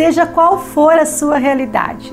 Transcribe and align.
seja 0.00 0.24
qual 0.24 0.58
for 0.58 0.94
a 0.94 1.04
sua 1.04 1.36
realidade. 1.36 2.10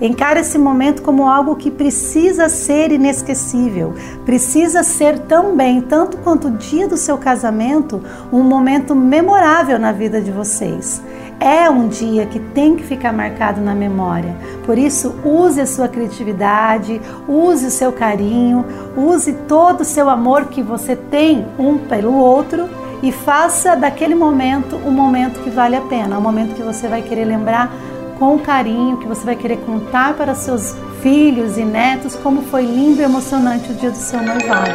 Encare 0.00 0.38
esse 0.38 0.56
momento 0.56 1.02
como 1.02 1.26
algo 1.26 1.56
que 1.56 1.68
precisa 1.68 2.48
ser 2.48 2.92
inesquecível, 2.92 3.92
precisa 4.24 4.84
ser 4.84 5.18
também, 5.18 5.80
tanto 5.80 6.16
quanto 6.18 6.46
o 6.46 6.50
dia 6.52 6.86
do 6.86 6.96
seu 6.96 7.18
casamento, 7.18 8.00
um 8.32 8.44
momento 8.44 8.94
memorável 8.94 9.80
na 9.80 9.90
vida 9.90 10.20
de 10.20 10.30
vocês. 10.30 11.02
É 11.40 11.68
um 11.68 11.88
dia 11.88 12.24
que 12.24 12.38
tem 12.38 12.76
que 12.76 12.84
ficar 12.84 13.12
marcado 13.12 13.60
na 13.60 13.74
memória. 13.74 14.36
Por 14.64 14.78
isso, 14.78 15.12
use 15.24 15.60
a 15.60 15.66
sua 15.66 15.88
criatividade, 15.88 17.00
use 17.26 17.66
o 17.66 17.70
seu 17.70 17.90
carinho, 17.90 18.64
use 18.96 19.32
todo 19.48 19.80
o 19.80 19.84
seu 19.84 20.08
amor 20.08 20.44
que 20.44 20.62
você 20.62 20.94
tem 20.94 21.44
um 21.58 21.78
pelo 21.78 22.14
outro 22.14 22.83
e 23.04 23.12
faça 23.12 23.76
daquele 23.76 24.14
momento 24.14 24.76
um 24.76 24.90
momento 24.90 25.40
que 25.40 25.50
vale 25.50 25.76
a 25.76 25.82
pena, 25.82 26.16
um 26.16 26.22
momento 26.22 26.54
que 26.54 26.62
você 26.62 26.88
vai 26.88 27.02
querer 27.02 27.26
lembrar 27.26 27.70
com 28.18 28.38
carinho, 28.38 28.96
que 28.96 29.06
você 29.06 29.22
vai 29.26 29.36
querer 29.36 29.58
contar 29.58 30.14
para 30.14 30.34
seus 30.34 30.74
filhos 31.02 31.58
e 31.58 31.64
netos 31.64 32.16
como 32.16 32.40
foi 32.44 32.64
lindo 32.64 33.02
e 33.02 33.04
emocionante 33.04 33.70
o 33.70 33.74
dia 33.74 33.90
do 33.90 33.96
seu 33.96 34.22
noivado. 34.22 34.72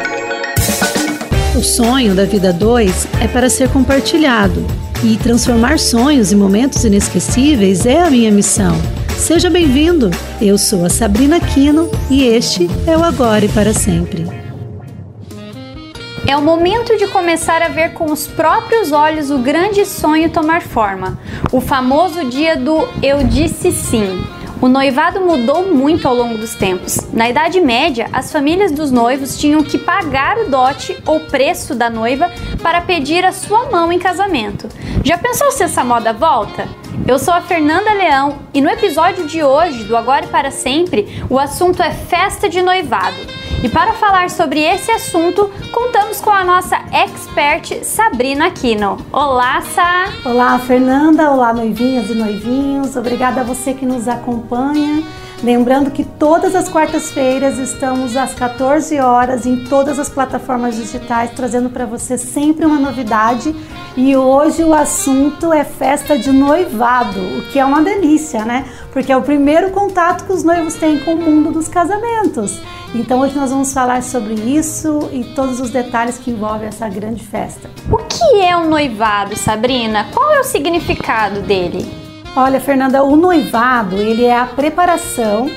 O 1.56 1.62
sonho 1.62 2.14
da 2.14 2.24
vida 2.24 2.52
2 2.52 3.08
é 3.20 3.26
para 3.26 3.50
ser 3.50 3.68
compartilhado 3.70 4.64
e 5.02 5.16
transformar 5.16 5.80
sonhos 5.80 6.30
em 6.30 6.36
momentos 6.36 6.84
inesquecíveis 6.84 7.84
é 7.84 8.00
a 8.00 8.10
minha 8.10 8.30
missão. 8.30 8.76
Seja 9.18 9.50
bem-vindo! 9.50 10.08
Eu 10.40 10.56
sou 10.56 10.84
a 10.84 10.88
Sabrina 10.88 11.40
Quino 11.40 11.90
e 12.08 12.22
este 12.22 12.70
é 12.86 12.96
o 12.96 13.02
Agora 13.02 13.44
e 13.44 13.48
para 13.48 13.74
Sempre. 13.74 14.39
É 16.30 16.36
o 16.36 16.40
momento 16.40 16.96
de 16.96 17.08
começar 17.08 17.60
a 17.60 17.66
ver 17.66 17.92
com 17.92 18.04
os 18.04 18.28
próprios 18.28 18.92
olhos 18.92 19.32
o 19.32 19.38
grande 19.38 19.84
sonho 19.84 20.30
tomar 20.30 20.62
forma. 20.62 21.18
O 21.50 21.60
famoso 21.60 22.24
dia 22.26 22.56
do 22.56 22.86
eu 23.02 23.24
disse 23.24 23.72
sim. 23.72 24.24
O 24.62 24.68
noivado 24.68 25.20
mudou 25.20 25.74
muito 25.74 26.06
ao 26.06 26.14
longo 26.14 26.38
dos 26.38 26.54
tempos. 26.54 26.98
Na 27.12 27.28
Idade 27.28 27.60
Média, 27.60 28.08
as 28.12 28.30
famílias 28.30 28.70
dos 28.70 28.92
noivos 28.92 29.36
tinham 29.38 29.64
que 29.64 29.76
pagar 29.76 30.38
o 30.38 30.48
dote 30.48 30.96
ou 31.04 31.18
preço 31.18 31.74
da 31.74 31.90
noiva 31.90 32.30
para 32.62 32.80
pedir 32.80 33.24
a 33.24 33.32
sua 33.32 33.68
mão 33.68 33.90
em 33.90 33.98
casamento. 33.98 34.68
Já 35.02 35.18
pensou 35.18 35.50
se 35.50 35.64
essa 35.64 35.82
moda 35.82 36.12
volta? 36.12 36.68
Eu 37.06 37.18
sou 37.18 37.34
a 37.34 37.40
Fernanda 37.40 37.92
Leão 37.92 38.38
e 38.54 38.60
no 38.60 38.68
episódio 38.68 39.26
de 39.26 39.42
hoje 39.42 39.84
do 39.84 39.96
Agora 39.96 40.26
e 40.26 40.28
para 40.28 40.50
Sempre, 40.50 41.24
o 41.28 41.38
assunto 41.38 41.82
é 41.82 41.90
festa 41.90 42.48
de 42.48 42.62
noivado. 42.62 43.16
E 43.62 43.68
para 43.68 43.94
falar 43.94 44.30
sobre 44.30 44.60
esse 44.60 44.90
assunto, 44.90 45.50
contamos 45.72 46.20
com 46.20 46.30
a 46.30 46.44
nossa 46.44 46.76
expert 46.92 47.84
Sabrina 47.84 48.46
Aquino. 48.46 48.96
Olá, 49.12 49.60
Sá! 49.60 50.08
Olá, 50.24 50.58
Fernanda! 50.58 51.30
Olá, 51.30 51.52
noivinhas 51.52 52.08
e 52.10 52.14
noivinhos! 52.14 52.96
Obrigada 52.96 53.40
a 53.40 53.44
você 53.44 53.74
que 53.74 53.84
nos 53.84 54.06
acompanha. 54.06 55.02
Lembrando 55.42 55.90
que 55.90 56.04
todas 56.04 56.54
as 56.54 56.68
quartas-feiras 56.68 57.56
estamos 57.56 58.14
às 58.14 58.34
14 58.34 58.98
horas 59.00 59.46
em 59.46 59.64
todas 59.64 59.98
as 59.98 60.10
plataformas 60.10 60.76
digitais, 60.76 61.30
trazendo 61.34 61.70
para 61.70 61.86
você 61.86 62.18
sempre 62.18 62.66
uma 62.66 62.78
novidade. 62.78 63.56
E 63.96 64.14
hoje 64.14 64.62
o 64.62 64.74
assunto 64.74 65.50
é 65.50 65.64
festa 65.64 66.18
de 66.18 66.30
noivado, 66.30 67.18
o 67.38 67.42
que 67.50 67.58
é 67.58 67.64
uma 67.64 67.80
delícia, 67.80 68.44
né? 68.44 68.66
Porque 68.92 69.10
é 69.10 69.16
o 69.16 69.22
primeiro 69.22 69.70
contato 69.70 70.26
que 70.26 70.32
os 70.32 70.44
noivos 70.44 70.74
têm 70.74 70.98
com 70.98 71.14
o 71.14 71.20
mundo 71.20 71.50
dos 71.50 71.68
casamentos. 71.68 72.60
Então 72.94 73.20
hoje 73.20 73.34
nós 73.34 73.50
vamos 73.50 73.72
falar 73.72 74.02
sobre 74.02 74.34
isso 74.34 75.08
e 75.10 75.24
todos 75.24 75.58
os 75.58 75.70
detalhes 75.70 76.18
que 76.18 76.32
envolvem 76.32 76.68
essa 76.68 76.88
grande 76.88 77.24
festa. 77.24 77.70
O 77.90 77.96
que 77.96 78.42
é 78.42 78.54
um 78.56 78.68
noivado, 78.68 79.34
Sabrina? 79.36 80.06
Qual 80.12 80.32
é 80.32 80.40
o 80.40 80.44
significado 80.44 81.40
dele? 81.40 81.99
Olha, 82.36 82.60
Fernanda, 82.60 83.02
o 83.02 83.16
noivado, 83.16 83.96
ele 83.96 84.24
é 84.24 84.38
a 84.38 84.46
preparação 84.46 85.50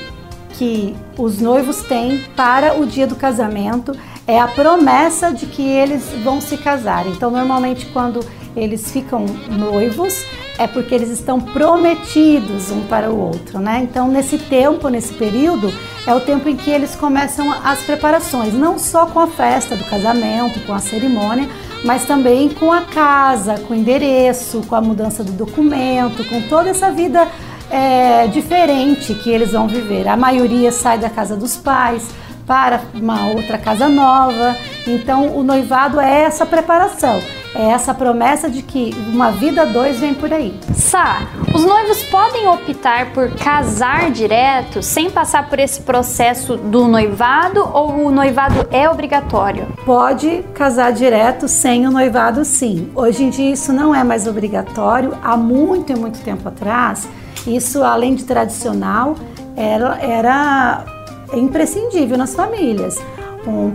que 0.58 0.94
os 1.16 1.40
noivos 1.40 1.82
têm 1.82 2.18
para 2.36 2.78
o 2.78 2.84
dia 2.84 3.06
do 3.06 3.14
casamento, 3.14 3.96
é 4.26 4.40
a 4.40 4.48
promessa 4.48 5.32
de 5.32 5.46
que 5.46 5.62
eles 5.62 6.04
vão 6.24 6.40
se 6.40 6.56
casar. 6.56 7.06
Então, 7.06 7.30
normalmente 7.30 7.86
quando 7.86 8.20
eles 8.56 8.90
ficam 8.90 9.24
noivos, 9.48 10.24
é 10.58 10.66
porque 10.66 10.94
eles 10.94 11.10
estão 11.10 11.40
prometidos 11.40 12.70
um 12.70 12.82
para 12.82 13.10
o 13.10 13.18
outro, 13.18 13.60
né? 13.60 13.80
Então, 13.82 14.08
nesse 14.08 14.38
tempo, 14.38 14.88
nesse 14.88 15.12
período, 15.14 15.72
é 16.06 16.14
o 16.14 16.20
tempo 16.20 16.48
em 16.48 16.56
que 16.56 16.70
eles 16.70 16.94
começam 16.96 17.52
as 17.52 17.82
preparações, 17.82 18.52
não 18.52 18.78
só 18.78 19.06
com 19.06 19.20
a 19.20 19.26
festa 19.28 19.76
do 19.76 19.84
casamento, 19.84 20.60
com 20.66 20.72
a 20.72 20.78
cerimônia, 20.78 21.48
mas 21.84 22.06
também 22.06 22.48
com 22.48 22.72
a 22.72 22.80
casa, 22.82 23.56
com 23.58 23.74
o 23.74 23.76
endereço, 23.76 24.62
com 24.66 24.74
a 24.74 24.80
mudança 24.80 25.22
do 25.22 25.32
documento, 25.32 26.24
com 26.28 26.40
toda 26.42 26.70
essa 26.70 26.90
vida 26.90 27.28
é, 27.70 28.26
diferente 28.28 29.14
que 29.14 29.30
eles 29.30 29.52
vão 29.52 29.68
viver. 29.68 30.08
A 30.08 30.16
maioria 30.16 30.72
sai 30.72 30.98
da 30.98 31.10
casa 31.10 31.36
dos 31.36 31.56
pais 31.56 32.08
para 32.46 32.82
uma 32.94 33.28
outra 33.28 33.58
casa 33.58 33.88
nova, 33.88 34.56
então 34.86 35.36
o 35.36 35.42
noivado 35.42 36.00
é 36.00 36.22
essa 36.22 36.44
preparação 36.44 37.20
é 37.54 37.70
essa 37.70 37.94
promessa 37.94 38.50
de 38.50 38.62
que 38.62 38.94
uma 39.12 39.30
vida 39.30 39.64
dois 39.64 40.00
vem 40.00 40.12
por 40.12 40.32
aí. 40.32 40.58
Sá, 40.74 41.22
os 41.54 41.64
noivos 41.64 42.02
podem 42.04 42.48
optar 42.48 43.12
por 43.12 43.30
casar 43.36 44.10
direto 44.10 44.82
sem 44.82 45.08
passar 45.08 45.48
por 45.48 45.58
esse 45.58 45.80
processo 45.80 46.56
do 46.56 46.88
noivado 46.88 47.60
ou 47.72 48.06
o 48.06 48.10
noivado 48.10 48.66
é 48.72 48.90
obrigatório? 48.90 49.68
Pode 49.86 50.44
casar 50.52 50.92
direto 50.92 51.46
sem 51.46 51.86
o 51.86 51.90
noivado, 51.92 52.44
sim. 52.44 52.90
Hoje 52.94 53.22
em 53.22 53.30
dia 53.30 53.52
isso 53.52 53.72
não 53.72 53.94
é 53.94 54.02
mais 54.02 54.26
obrigatório. 54.26 55.16
Há 55.22 55.36
muito 55.36 55.92
e 55.92 55.96
muito 55.96 56.20
tempo 56.22 56.48
atrás, 56.48 57.08
isso 57.46 57.84
além 57.84 58.16
de 58.16 58.24
tradicional, 58.24 59.14
era, 59.56 59.98
era 60.00 60.93
imprescindível 61.32 62.16
nas 62.16 62.34
famílias 62.34 63.00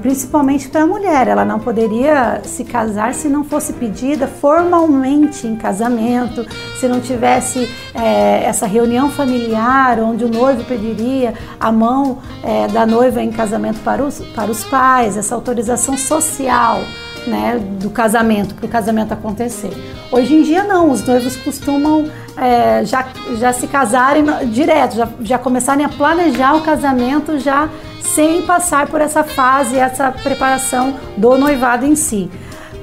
principalmente 0.02 0.68
para 0.68 0.84
a 0.84 0.88
mulher. 0.88 1.28
Ela 1.28 1.46
não 1.46 1.60
poderia 1.60 2.42
se 2.44 2.64
casar 2.64 3.14
se 3.14 3.28
não 3.28 3.44
fosse 3.44 3.74
pedida 3.74 4.28
formalmente 4.28 5.48
em 5.48 5.56
casamento, 5.56 6.46
se 6.80 6.88
não 6.88 7.00
tivesse 7.00 7.70
é, 7.94 8.44
essa 8.44 8.66
reunião 8.66 9.10
familiar 9.10 10.00
onde 10.00 10.26
o 10.26 10.30
noivo 10.30 10.64
pediria 10.66 11.34
a 11.60 11.72
mão 11.72 12.20
é, 12.44 12.68
da 12.68 12.86
noiva 12.86 13.22
em 13.22 13.32
casamento 13.32 13.80
para 13.84 14.04
os, 14.04 14.20
para 14.34 14.50
os 14.50 14.64
pais, 14.64 15.18
essa 15.18 15.36
autorização 15.36 15.98
social. 15.98 16.82
Né, 17.30 17.62
do 17.80 17.92
casamento, 17.92 18.56
para 18.56 18.66
o 18.66 18.70
casamento 18.70 19.14
acontecer. 19.14 19.70
Hoje 20.12 20.34
em 20.34 20.42
dia 20.42 20.64
não, 20.64 20.90
os 20.90 21.06
noivos 21.06 21.36
costumam 21.38 22.10
é, 22.36 22.84
já, 22.84 23.08
já 23.38 23.54
se 23.54 23.68
casarem 23.68 24.24
direto, 24.48 24.96
já, 24.96 25.08
já 25.22 25.38
começarem 25.38 25.86
a 25.86 25.90
planejar 25.90 26.56
o 26.56 26.62
casamento 26.62 27.38
já 27.38 27.70
sem 28.02 28.42
passar 28.42 28.88
por 28.88 29.00
essa 29.00 29.24
fase, 29.24 29.78
essa 29.78 30.12
preparação 30.12 30.96
do 31.16 31.38
noivado 31.38 31.86
em 31.86 31.96
si. 31.96 32.32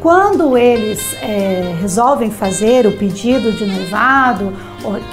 Quando 0.00 0.56
eles 0.56 1.00
é, 1.20 1.74
resolvem 1.80 2.30
fazer 2.30 2.86
o 2.86 2.92
pedido 2.92 3.50
de 3.50 3.66
noivado, 3.66 4.52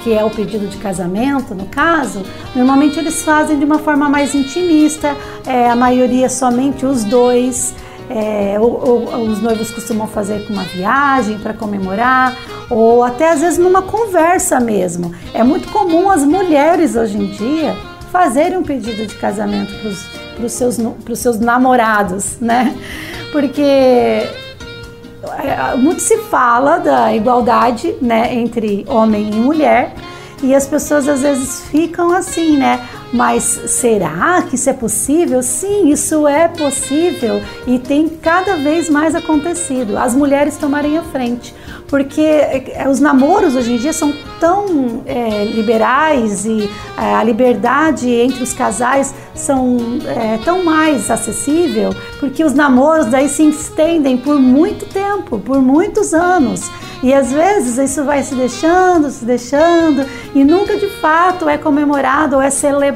que 0.04 0.12
é 0.12 0.22
o 0.22 0.30
pedido 0.30 0.68
de 0.68 0.76
casamento, 0.76 1.54
no 1.54 1.66
caso, 1.66 2.22
normalmente 2.54 2.98
eles 2.98 3.24
fazem 3.24 3.58
de 3.58 3.64
uma 3.64 3.78
forma 3.80 4.08
mais 4.08 4.34
intimista, 4.34 5.16
é, 5.44 5.68
a 5.68 5.74
maioria 5.74 6.28
somente 6.28 6.86
os 6.86 7.02
dois. 7.02 7.74
É, 8.10 8.56
ou, 8.60 8.86
ou, 8.86 9.28
os 9.28 9.40
noivos 9.40 9.70
costumam 9.70 10.06
fazer 10.06 10.46
com 10.46 10.52
uma 10.52 10.64
viagem 10.64 11.38
para 11.38 11.54
comemorar, 11.54 12.36
ou 12.68 13.02
até 13.02 13.32
às 13.32 13.40
vezes 13.40 13.58
numa 13.58 13.82
conversa 13.82 14.60
mesmo. 14.60 15.14
É 15.32 15.42
muito 15.42 15.68
comum 15.68 16.10
as 16.10 16.22
mulheres 16.22 16.96
hoje 16.96 17.16
em 17.16 17.26
dia 17.26 17.74
fazerem 18.12 18.58
um 18.58 18.62
pedido 18.62 19.06
de 19.06 19.14
casamento 19.16 19.72
para 20.36 20.46
os 20.46 20.52
seus, 20.52 20.78
seus 21.14 21.38
namorados, 21.38 22.38
né? 22.40 22.76
Porque 23.32 23.62
é, 23.62 24.28
muito 25.76 26.00
se 26.00 26.18
fala 26.24 26.78
da 26.78 27.14
igualdade 27.14 27.94
né, 28.00 28.34
entre 28.34 28.84
homem 28.88 29.30
e 29.30 29.36
mulher 29.36 29.94
e 30.42 30.54
as 30.54 30.66
pessoas 30.66 31.08
às 31.08 31.22
vezes 31.22 31.62
ficam 31.70 32.12
assim, 32.12 32.58
né? 32.58 32.80
Mas 33.12 33.44
será 33.66 34.42
que 34.42 34.56
isso 34.56 34.68
é 34.68 34.72
possível? 34.72 35.42
Sim, 35.42 35.88
isso 35.88 36.26
é 36.26 36.48
possível 36.48 37.40
e 37.66 37.78
tem 37.78 38.08
cada 38.08 38.56
vez 38.56 38.88
mais 38.88 39.14
acontecido. 39.14 39.96
As 39.96 40.14
mulheres 40.14 40.56
tomarem 40.56 40.98
a 40.98 41.02
frente 41.02 41.54
porque 41.94 42.20
é, 42.20 42.86
os 42.88 42.98
namoros 42.98 43.54
hoje 43.54 43.74
em 43.74 43.76
dia 43.76 43.92
são 43.92 44.12
tão 44.40 45.02
é, 45.06 45.44
liberais 45.44 46.44
e 46.44 46.68
é, 46.98 47.14
a 47.14 47.22
liberdade 47.22 48.10
entre 48.10 48.42
os 48.42 48.52
casais 48.52 49.14
são 49.34 49.76
é, 50.06 50.38
tão 50.44 50.64
mais 50.64 51.10
acessível, 51.10 51.94
porque 52.18 52.42
os 52.42 52.52
namoros 52.52 53.06
daí 53.06 53.28
se 53.28 53.48
estendem 53.48 54.16
por 54.16 54.40
muito 54.40 54.86
tempo, 54.86 55.38
por 55.38 55.60
muitos 55.62 56.12
anos. 56.12 56.68
E 57.02 57.12
às 57.12 57.30
vezes 57.30 57.76
isso 57.76 58.02
vai 58.02 58.22
se 58.22 58.34
deixando, 58.34 59.10
se 59.10 59.24
deixando, 59.24 60.06
e 60.34 60.42
nunca 60.42 60.76
de 60.76 60.88
fato 61.00 61.48
é 61.48 61.58
comemorado 61.58 62.36
ou 62.36 62.42
é 62.42 62.48
celebrado 62.48 62.93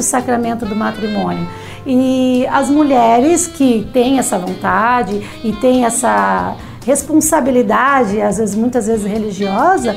o 0.00 0.02
sacramento 0.02 0.64
do 0.64 0.74
matrimônio. 0.74 1.46
E 1.86 2.46
as 2.48 2.68
mulheres 2.68 3.46
que 3.46 3.88
têm 3.92 4.18
essa 4.18 4.38
vontade 4.38 5.22
e 5.42 5.52
têm 5.52 5.84
essa 5.84 6.56
responsabilidade, 6.84 8.20
às 8.20 8.38
vezes 8.38 8.54
muitas 8.54 8.86
vezes 8.86 9.04
religiosa, 9.04 9.96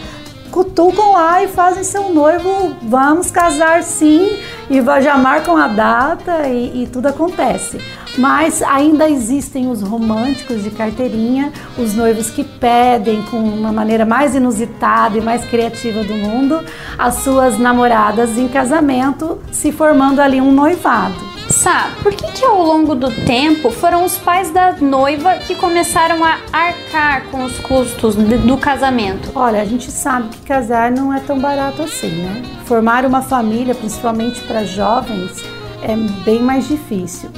cutucam 0.51 1.13
lá 1.13 1.43
e 1.43 1.47
fazem 1.47 1.83
seu 1.83 2.09
noivo, 2.09 2.75
vamos 2.83 3.31
casar 3.31 3.81
sim, 3.83 4.37
e 4.69 4.81
já 5.01 5.17
marcam 5.17 5.57
a 5.57 5.67
data 5.67 6.47
e, 6.47 6.83
e 6.83 6.87
tudo 6.87 7.07
acontece. 7.07 7.79
Mas 8.17 8.61
ainda 8.61 9.09
existem 9.09 9.69
os 9.69 9.81
românticos 9.81 10.63
de 10.63 10.69
carteirinha, 10.69 11.51
os 11.77 11.95
noivos 11.95 12.29
que 12.29 12.43
pedem 12.43 13.23
com 13.23 13.37
uma 13.37 13.71
maneira 13.71 14.05
mais 14.05 14.35
inusitada 14.35 15.17
e 15.17 15.21
mais 15.21 15.43
criativa 15.45 16.03
do 16.03 16.13
mundo 16.13 16.59
as 16.97 17.15
suas 17.15 17.57
namoradas 17.57 18.37
em 18.37 18.47
casamento, 18.47 19.39
se 19.51 19.71
formando 19.71 20.19
ali 20.19 20.39
um 20.39 20.51
noivado. 20.51 21.33
Sá, 21.49 21.91
por 22.01 22.13
que, 22.13 22.31
que 22.31 22.45
ao 22.45 22.63
longo 22.63 22.95
do 22.95 23.11
tempo 23.25 23.69
foram 23.69 24.05
os 24.05 24.17
pais 24.17 24.49
da 24.49 24.73
noiva 24.73 25.35
que 25.35 25.55
começaram 25.55 26.23
a 26.23 26.37
arcar 26.51 27.25
com 27.29 27.43
os 27.43 27.59
custos 27.59 28.15
do 28.15 28.57
casamento? 28.57 29.29
Olha, 29.35 29.61
a 29.61 29.65
gente 29.65 29.91
sabe 29.91 30.29
que 30.29 30.41
casar 30.41 30.91
não 30.91 31.13
é 31.13 31.19
tão 31.19 31.39
barato 31.39 31.81
assim, 31.81 32.09
né? 32.09 32.43
Formar 32.65 33.05
uma 33.05 33.21
família, 33.21 33.75
principalmente 33.75 34.41
para 34.41 34.63
jovens, 34.63 35.43
é 35.81 35.95
bem 36.23 36.41
mais 36.41 36.67
difícil. 36.67 37.29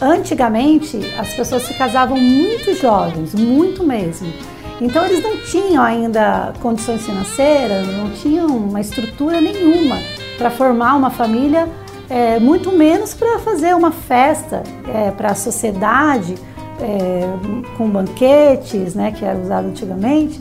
Antigamente, 0.00 0.98
as 1.18 1.34
pessoas 1.34 1.62
se 1.64 1.74
casavam 1.74 2.18
muito 2.18 2.74
jovens, 2.74 3.34
muito 3.34 3.84
mesmo. 3.84 4.32
Então, 4.80 5.04
eles 5.04 5.22
não 5.22 5.36
tinham 5.36 5.82
ainda 5.82 6.54
condições 6.62 7.04
financeiras, 7.04 7.86
não 7.86 8.10
tinham 8.12 8.46
uma 8.46 8.80
estrutura 8.80 9.40
nenhuma 9.40 9.98
para 10.38 10.50
formar 10.50 10.96
uma 10.96 11.10
família 11.10 11.68
é, 12.08 12.40
muito 12.40 12.72
menos 12.72 13.12
para 13.12 13.38
fazer 13.38 13.76
uma 13.76 13.92
festa 13.92 14.62
é, 14.88 15.10
para 15.10 15.32
a 15.32 15.34
sociedade 15.34 16.34
é, 16.80 17.28
com 17.76 17.88
banquetes, 17.88 18.94
né, 18.94 19.12
que 19.12 19.22
era 19.24 19.38
usado 19.38 19.68
antigamente, 19.68 20.38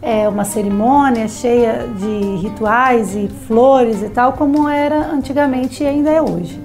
é, 0.00 0.26
uma 0.28 0.44
cerimônia 0.44 1.28
cheia 1.28 1.86
de 1.96 2.36
rituais 2.42 3.14
e 3.14 3.28
flores 3.46 4.02
e 4.02 4.08
tal, 4.08 4.32
como 4.32 4.68
era 4.68 5.12
antigamente 5.12 5.82
e 5.82 5.86
ainda 5.86 6.10
é 6.10 6.20
hoje. 6.20 6.58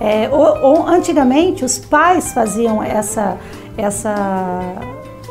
É, 0.00 0.28
ou, 0.30 0.86
antigamente 0.86 1.64
os 1.64 1.78
pais 1.78 2.32
faziam 2.32 2.82
essa, 2.82 3.36
essa 3.76 4.74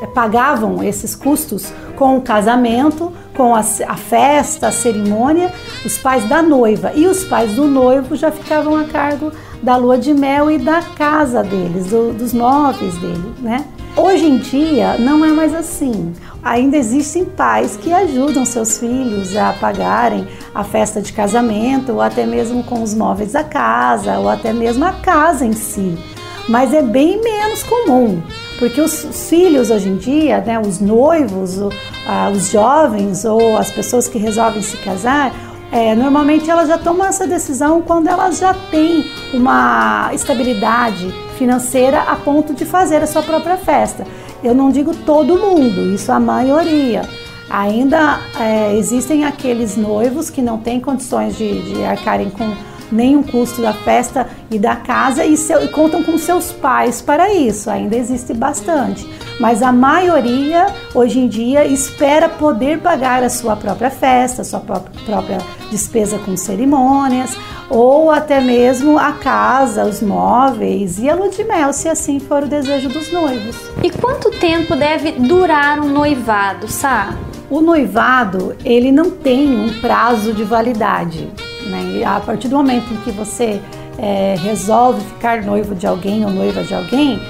é, 0.02 0.08
pagavam 0.08 0.84
esses 0.84 1.16
custos 1.16 1.72
com 1.96 2.18
o 2.18 2.22
casamento, 2.22 3.12
com 3.36 3.54
a, 3.54 3.60
a, 3.60 3.96
festa, 3.96 4.68
a 4.68 4.72
cerimônia, 4.72 5.54
os 5.86 5.98
pais 5.98 6.28
da 6.28 6.42
noiva 6.42 6.92
e 6.96 7.06
os 7.06 7.24
pais 7.24 7.54
do 7.54 7.66
noivo 7.68 8.16
já 8.16 8.32
ficavam 8.32 8.76
a 8.76 8.86
cargo 8.86 9.32
da 9.62 9.76
lua 9.78 9.98
de 9.98 10.14
mel 10.14 10.50
e 10.50 10.58
da 10.58 10.82
casa 10.82 11.44
deles, 11.44 11.88
do, 11.88 12.14
dos 12.14 12.34
móveis 12.34 12.98
dele, 12.98 13.34
né? 13.40 13.66
Hoje 13.96 14.26
em 14.26 14.38
dia 14.38 14.98
não 14.98 15.24
é 15.26 15.32
mais 15.32 15.54
assim. 15.54 16.14
Ainda 16.42 16.78
existem 16.78 17.26
pais 17.26 17.76
que 17.76 17.92
ajudam 17.92 18.46
seus 18.46 18.78
filhos 18.78 19.36
a 19.36 19.54
pagarem 19.54 20.28
a 20.56 20.64
festa 20.64 21.02
de 21.02 21.12
casamento, 21.12 21.94
ou 21.94 22.02
até 22.02 22.26
mesmo 22.26 22.64
com 22.64 22.82
os 22.82 22.94
móveis 22.94 23.34
da 23.34 23.44
casa, 23.44 24.18
ou 24.18 24.30
até 24.30 24.54
mesmo 24.54 24.86
a 24.86 24.94
casa 24.94 25.46
em 25.46 25.54
si. 25.54 25.98
Mas 26.48 26.74
é 26.74 26.82
bem 26.82 27.22
menos 27.22 27.64
comum. 27.64 28.22
Porque 28.58 28.80
os 28.80 29.28
filhos 29.30 29.70
hoje 29.70 29.90
em 29.90 29.98
dia, 29.98 30.40
né, 30.40 30.60
os 30.60 30.80
noivos, 30.80 31.58
os 31.58 32.50
jovens 32.50 33.26
ou 33.26 33.58
as 33.58 33.72
pessoas 33.72 34.08
que 34.08 34.18
resolvem 34.18 34.62
se 34.62 34.78
casar, 34.78 35.34
é, 35.72 35.96
normalmente 35.96 36.50
elas 36.50 36.68
já 36.68 36.78
tomam 36.78 37.08
essa 37.08 37.28
decisão 37.28 37.82
quando 37.82 38.08
elas 38.08 38.40
já 38.40 38.54
têm 38.54 39.06
uma 39.34 40.12
estabilidade 40.14 41.14
financeira 41.42 42.02
a 42.02 42.16
ponto 42.18 42.54
de 42.54 42.66
fazer 42.66 43.02
a 43.02 43.08
sua 43.08 43.24
própria 43.24 43.58
festa. 43.58 44.06
Eu 44.44 44.54
não 44.54 44.70
digo 44.70 44.94
todo 44.94 45.40
mundo, 45.40 45.92
isso 45.92 46.12
a 46.12 46.20
maioria. 46.20 47.02
Ainda 47.50 48.20
é, 48.40 48.78
existem 48.78 49.26
aqueles 49.26 49.76
noivos 49.76 50.30
que 50.30 50.40
não 50.40 50.60
têm 50.60 50.80
condições 50.80 51.36
de, 51.36 51.64
de 51.64 51.84
arcarem 51.84 52.30
com 52.30 52.54
nenhum 52.92 53.24
custo 53.24 53.60
da 53.60 53.74
festa 53.74 54.28
e 54.52 54.60
da 54.60 54.76
casa 54.76 55.26
e, 55.26 55.36
seu, 55.36 55.64
e 55.64 55.68
contam 55.70 56.04
com 56.04 56.16
seus 56.16 56.52
pais 56.52 57.02
para 57.02 57.34
isso. 57.34 57.72
Ainda 57.72 57.98
existe 57.98 58.36
bastante. 58.36 59.10
Mas 59.40 59.64
a 59.64 59.72
maioria, 59.72 60.68
hoje 60.94 61.18
em 61.18 61.28
dia, 61.28 61.66
espera 61.66 62.30
poder 62.30 62.78
pagar 62.82 63.24
a 63.24 63.30
sua 63.32 63.56
própria 63.56 63.90
festa, 63.90 64.44
a 64.44 64.46
sua 64.46 64.60
própria 64.60 65.40
despesa 65.72 66.20
com 66.20 66.38
cerimônias, 66.38 67.36
ou 67.72 68.12
até 68.12 68.42
mesmo 68.42 69.00
a 69.00 69.14
casa, 69.14 69.86
os 69.86 70.02
móveis 70.02 71.00
e 71.00 71.10
a 71.10 71.16
lua 71.16 71.30
de 71.30 71.44
mel, 71.44 71.72
se 71.72 71.88
assim 71.88 72.20
for 72.20 72.44
o 72.44 72.48
desejo 72.48 72.90
dos 72.90 73.12
noivos. 73.12 73.56
E 73.82 73.90
quanto 73.90 74.30
tempo 74.32 74.76
deve 74.76 75.14
durar 75.14 75.80
um 75.80 75.88
noivado, 75.88 76.68
Sá? 76.68 77.16
O 77.50 77.62
noivado, 77.62 78.56
ele 78.64 78.92
não 78.92 79.10
tem 79.10 79.56
um 79.56 79.80
prazo 79.80 80.34
de 80.34 80.44
validade. 80.44 81.30
Né? 81.66 82.04
A 82.06 82.20
partir 82.20 82.50
do 82.50 82.58
momento 82.58 82.94
em 82.94 82.98
que 82.98 83.12
você 83.12 83.62
é, 83.98 84.36
resolve 84.38 85.02
ficar 85.02 85.42
noivo 85.42 85.74
de 85.74 85.88
alguém 85.88 86.26
ou 86.26 86.32
noiva 86.32 86.64
de 86.64 86.74
alguém, 86.74 87.22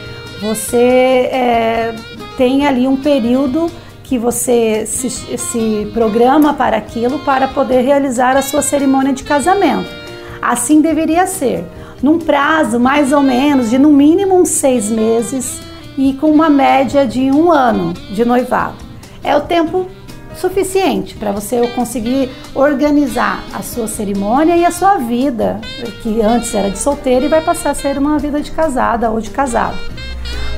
você 0.41 1.29
é, 1.31 1.95
tem 2.35 2.65
ali 2.65 2.87
um 2.87 2.97
período 2.97 3.69
que 4.03 4.17
você 4.17 4.85
se, 4.85 5.09
se 5.09 5.91
programa 5.93 6.53
para 6.53 6.77
aquilo 6.77 7.19
para 7.19 7.47
poder 7.47 7.81
realizar 7.81 8.35
a 8.35 8.41
sua 8.41 8.61
cerimônia 8.61 9.13
de 9.13 9.23
casamento. 9.23 10.00
Assim 10.41 10.81
deveria 10.81 11.27
ser, 11.27 11.63
num 12.01 12.17
prazo 12.17 12.79
mais 12.79 13.11
ou 13.11 13.21
menos 13.21 13.69
de 13.69 13.77
no 13.77 13.89
mínimo 13.89 14.45
seis 14.45 14.89
meses 14.89 15.61
e 15.97 16.13
com 16.13 16.31
uma 16.31 16.49
média 16.49 17.05
de 17.05 17.31
um 17.31 17.51
ano 17.51 17.93
de 17.93 18.25
noivado. 18.25 18.75
É 19.23 19.35
o 19.35 19.41
tempo 19.41 19.87
suficiente 20.35 21.15
para 21.15 21.31
você 21.31 21.67
conseguir 21.75 22.29
organizar 22.55 23.43
a 23.53 23.61
sua 23.61 23.87
cerimônia 23.87 24.57
e 24.57 24.65
a 24.65 24.71
sua 24.71 24.97
vida, 24.97 25.59
que 26.01 26.21
antes 26.21 26.55
era 26.55 26.69
de 26.69 26.79
solteiro 26.79 27.25
e 27.25 27.29
vai 27.29 27.41
passar 27.41 27.71
a 27.71 27.75
ser 27.75 27.97
uma 27.97 28.17
vida 28.17 28.41
de 28.41 28.51
casada 28.51 29.11
ou 29.11 29.19
de 29.19 29.29
casado. 29.29 29.77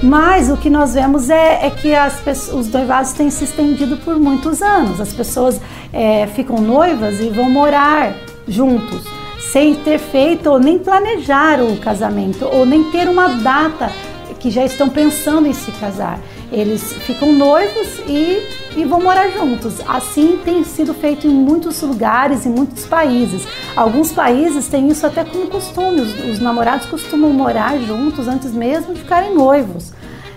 Mas 0.02 0.50
o 0.50 0.58
que 0.58 0.70
nós 0.70 0.94
vemos 0.94 1.30
é, 1.30 1.66
é 1.66 1.70
que 1.70 1.96
as, 1.96 2.22
os 2.52 2.70
noivados 2.70 3.14
têm 3.14 3.30
se 3.30 3.46
estendido 3.46 3.98
por 3.98 4.20
muitos 4.20 4.62
anos. 4.62 5.00
As 5.00 5.14
pessoas 5.14 5.60
é, 5.94 6.28
ficam 6.28 6.58
noivas 6.58 7.22
e 7.22 7.30
vão 7.30 7.50
morar 7.50 8.14
juntos, 8.46 9.06
sem 9.54 9.76
ter 9.76 10.00
feito 10.00 10.50
ou 10.50 10.60
nem 10.60 10.80
planejar 10.80 11.62
o 11.62 11.78
casamento, 11.78 12.44
ou 12.44 12.66
nem 12.66 12.86
ter 12.86 13.08
uma 13.08 13.28
data 13.28 13.92
que 14.40 14.50
já 14.50 14.66
estão 14.66 14.90
pensando 14.90 15.48
em 15.48 15.54
se 15.54 15.72
casar. 15.74 16.20
Eles 16.52 16.92
ficam 17.06 17.32
noivos 17.32 18.00
e, 18.08 18.42
e 18.76 18.84
vão 18.84 19.00
morar 19.00 19.30
juntos. 19.30 19.76
Assim 19.88 20.40
tem 20.44 20.64
sido 20.64 20.92
feito 20.92 21.28
em 21.28 21.30
muitos 21.30 21.84
lugares, 21.84 22.48
em 22.48 22.50
muitos 22.50 22.88
países. 22.88 23.48
Alguns 23.76 24.12
países 24.12 24.68
têm 24.68 24.90
isso 24.90 25.06
até 25.06 25.24
como 25.24 25.46
costume. 25.46 26.02
Os, 26.02 26.32
os 26.32 26.40
namorados 26.40 26.88
costumam 26.88 27.32
morar 27.32 27.78
juntos 27.78 28.28
antes 28.28 28.52
mesmo 28.52 28.96
de 28.96 29.02
ficarem 29.02 29.36
noivos. 29.36 29.94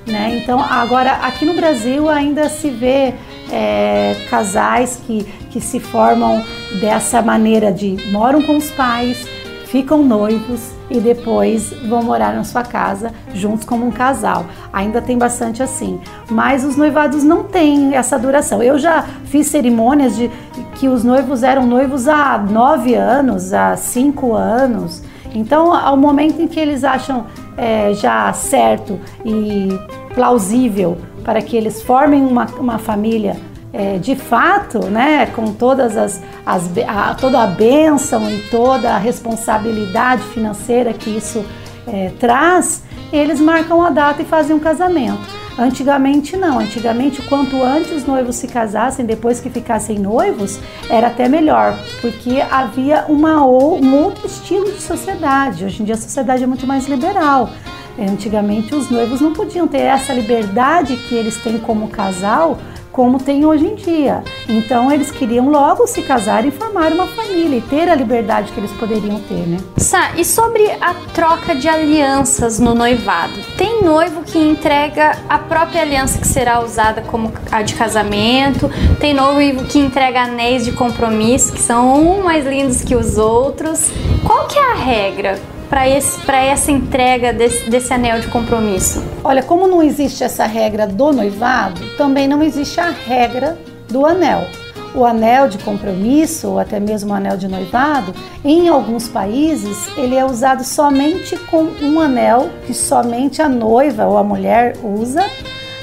Né? 0.06 0.40
Então, 0.42 0.60
agora 0.60 1.12
aqui 1.22 1.46
no 1.46 1.54
Brasil 1.54 2.08
ainda 2.10 2.50
se 2.50 2.68
vê 2.68 3.14
é, 3.50 4.16
casais 4.28 5.00
que, 5.06 5.24
que 5.50 5.60
se 5.60 5.80
formam 5.80 6.44
dessa 6.80 7.22
maneira 7.22 7.72
de 7.72 7.96
moram 8.10 8.42
com 8.42 8.56
os 8.56 8.70
pais, 8.70 9.26
ficam 9.66 10.02
noivos 10.02 10.76
e 10.88 11.00
depois 11.00 11.72
vão 11.88 12.02
morar 12.02 12.34
na 12.34 12.44
sua 12.44 12.62
casa 12.62 13.12
juntos 13.34 13.64
como 13.64 13.86
um 13.86 13.90
casal. 13.90 14.46
Ainda 14.72 15.02
tem 15.02 15.18
bastante 15.18 15.62
assim, 15.62 16.00
mas 16.30 16.64
os 16.64 16.76
noivados 16.76 17.24
não 17.24 17.44
têm 17.44 17.94
essa 17.94 18.18
duração. 18.18 18.62
Eu 18.62 18.78
já 18.78 19.04
fiz 19.24 19.48
cerimônias 19.48 20.16
de 20.16 20.30
que 20.76 20.88
os 20.88 21.02
noivos 21.02 21.42
eram 21.42 21.66
noivos 21.66 22.06
há 22.06 22.38
nove 22.38 22.94
anos, 22.94 23.52
há 23.52 23.76
cinco 23.76 24.34
anos. 24.34 25.02
Então, 25.34 25.74
ao 25.74 25.96
momento 25.96 26.40
em 26.40 26.46
que 26.46 26.58
eles 26.58 26.84
acham 26.84 27.26
é, 27.56 27.92
já 27.94 28.32
certo 28.32 28.98
e 29.24 29.68
plausível 30.14 30.96
para 31.26 31.42
que 31.42 31.56
eles 31.56 31.82
formem 31.82 32.24
uma, 32.24 32.46
uma 32.56 32.78
família 32.78 33.36
é, 33.72 33.98
de 33.98 34.14
fato, 34.14 34.86
né, 34.86 35.26
com 35.34 35.52
todas 35.52 35.96
as, 35.96 36.22
as 36.46 36.70
a, 36.86 37.14
toda 37.14 37.42
a 37.42 37.46
bênção 37.48 38.30
e 38.30 38.38
toda 38.48 38.94
a 38.94 38.96
responsabilidade 38.96 40.22
financeira 40.28 40.92
que 40.92 41.10
isso 41.10 41.44
é, 41.86 42.12
traz, 42.20 42.84
eles 43.12 43.40
marcam 43.40 43.82
a 43.82 43.90
data 43.90 44.22
e 44.22 44.24
fazem 44.24 44.54
um 44.54 44.60
casamento. 44.60 45.20
Antigamente 45.58 46.36
não, 46.36 46.60
antigamente 46.60 47.20
quanto 47.22 47.60
antes 47.62 47.90
os 47.90 48.06
noivos 48.06 48.36
se 48.36 48.46
casassem, 48.46 49.04
depois 49.04 49.40
que 49.40 49.50
ficassem 49.50 49.98
noivos, 49.98 50.60
era 50.88 51.08
até 51.08 51.28
melhor, 51.28 51.76
porque 52.00 52.40
havia 52.50 53.04
uma, 53.08 53.44
um 53.44 53.96
outro 53.96 54.26
estilo 54.26 54.66
de 54.66 54.80
sociedade. 54.80 55.64
Hoje 55.64 55.82
em 55.82 55.84
dia 55.84 55.94
a 55.94 55.98
sociedade 55.98 56.44
é 56.44 56.46
muito 56.46 56.66
mais 56.66 56.86
liberal. 56.86 57.50
Antigamente 57.98 58.74
os 58.74 58.90
noivos 58.90 59.20
não 59.20 59.32
podiam 59.32 59.66
ter 59.66 59.82
essa 59.82 60.12
liberdade 60.12 60.96
que 60.96 61.14
eles 61.14 61.36
têm 61.36 61.58
como 61.58 61.88
casal 61.88 62.58
como 62.96 63.22
tem 63.22 63.44
hoje 63.44 63.66
em 63.66 63.74
dia. 63.74 64.24
Então 64.48 64.90
eles 64.90 65.10
queriam 65.10 65.50
logo 65.50 65.86
se 65.86 66.00
casar 66.00 66.46
e 66.46 66.50
formar 66.50 66.90
uma 66.92 67.06
família 67.06 67.58
e 67.58 67.60
ter 67.60 67.90
a 67.90 67.94
liberdade 67.94 68.50
que 68.52 68.58
eles 68.58 68.72
poderiam 68.72 69.20
ter, 69.20 69.46
né? 69.46 69.58
Sá, 69.76 70.12
e 70.16 70.24
sobre 70.24 70.66
a 70.80 70.94
troca 71.12 71.54
de 71.54 71.68
alianças 71.68 72.58
no 72.58 72.74
noivado? 72.74 73.34
Tem 73.58 73.82
noivo 73.82 74.22
que 74.22 74.38
entrega 74.38 75.12
a 75.28 75.38
própria 75.38 75.82
aliança 75.82 76.18
que 76.18 76.26
será 76.26 76.64
usada 76.64 77.02
como 77.02 77.30
a 77.52 77.60
de 77.60 77.74
casamento, 77.74 78.70
tem 78.98 79.12
noivo 79.12 79.64
que 79.64 79.78
entrega 79.78 80.22
anéis 80.22 80.64
de 80.64 80.72
compromisso 80.72 81.52
que 81.52 81.60
são 81.60 82.02
um 82.02 82.24
mais 82.24 82.46
lindos 82.46 82.80
que 82.80 82.96
os 82.96 83.18
outros. 83.18 83.90
Qual 84.24 84.46
que 84.46 84.58
é 84.58 84.72
a 84.72 84.74
regra? 84.74 85.55
Para 85.68 85.86
essa 85.86 86.70
entrega 86.70 87.32
desse, 87.32 87.68
desse 87.68 87.92
anel 87.92 88.20
de 88.20 88.28
compromisso? 88.28 89.02
Olha, 89.22 89.42
como 89.42 89.66
não 89.66 89.82
existe 89.82 90.22
essa 90.22 90.46
regra 90.46 90.86
do 90.86 91.12
noivado, 91.12 91.80
também 91.96 92.28
não 92.28 92.42
existe 92.42 92.80
a 92.80 92.90
regra 92.90 93.58
do 93.88 94.06
anel. 94.06 94.46
O 94.94 95.04
anel 95.04 95.48
de 95.48 95.58
compromisso, 95.58 96.48
ou 96.48 96.58
até 96.58 96.80
mesmo 96.80 97.12
o 97.12 97.14
anel 97.14 97.36
de 97.36 97.48
noivado, 97.48 98.14
em 98.44 98.68
alguns 98.68 99.08
países 99.08 99.88
ele 99.96 100.14
é 100.16 100.24
usado 100.24 100.64
somente 100.64 101.36
com 101.36 101.64
um 101.82 102.00
anel 102.00 102.48
que 102.66 102.72
somente 102.72 103.42
a 103.42 103.48
noiva 103.48 104.06
ou 104.06 104.16
a 104.16 104.24
mulher 104.24 104.74
usa 104.82 105.24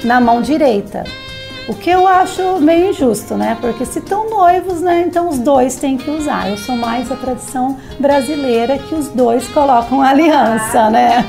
na 0.02 0.20
mão 0.20 0.42
direita. 0.42 1.04
O 1.66 1.74
que 1.74 1.88
eu 1.88 2.06
acho 2.06 2.58
meio 2.60 2.90
injusto, 2.90 3.36
né? 3.36 3.56
Porque 3.58 3.86
se 3.86 3.98
estão 3.98 4.28
noivos, 4.28 4.82
né? 4.82 5.04
Então 5.06 5.30
os 5.30 5.38
dois 5.38 5.76
têm 5.76 5.96
que 5.96 6.10
usar. 6.10 6.50
Eu 6.50 6.58
sou 6.58 6.76
mais 6.76 7.10
a 7.10 7.16
tradição 7.16 7.78
brasileira 7.98 8.76
que 8.76 8.94
os 8.94 9.08
dois 9.08 9.48
colocam 9.48 10.02
aliança, 10.02 10.90
né? 10.90 11.24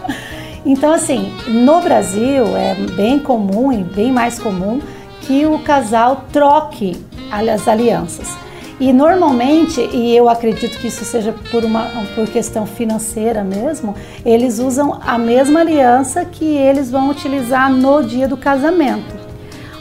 então, 0.66 0.92
assim, 0.92 1.32
no 1.48 1.80
Brasil 1.80 2.44
é 2.58 2.74
bem 2.94 3.18
comum 3.18 3.72
e 3.72 3.82
bem 3.82 4.12
mais 4.12 4.38
comum 4.38 4.80
que 5.22 5.46
o 5.46 5.58
casal 5.60 6.24
troque 6.30 7.02
as 7.32 7.66
alianças. 7.66 8.36
E 8.78 8.92
normalmente, 8.92 9.80
e 9.80 10.14
eu 10.14 10.28
acredito 10.28 10.78
que 10.78 10.88
isso 10.88 11.04
seja 11.06 11.34
por 11.50 11.64
uma 11.64 11.86
por 12.14 12.26
questão 12.28 12.66
financeira 12.66 13.42
mesmo, 13.42 13.94
eles 14.26 14.58
usam 14.58 14.98
a 15.06 15.16
mesma 15.18 15.60
aliança 15.60 16.24
que 16.24 16.44
eles 16.44 16.90
vão 16.90 17.10
utilizar 17.10 17.70
no 17.70 18.02
dia 18.02 18.28
do 18.28 18.36
casamento. 18.36 19.19